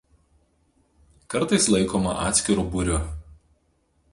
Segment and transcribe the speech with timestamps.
[1.33, 2.99] Kartais laikoma atskiru būriu.